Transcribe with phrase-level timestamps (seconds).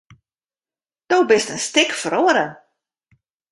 [1.09, 2.47] Do bist in stik feroare.